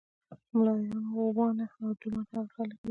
ملایان، 0.53 1.03
غوبانه 1.15 1.65
او 1.81 1.89
ډمان 1.99 2.25
هغه 2.33 2.49
خلک 2.55 2.73
دي. 2.75 2.77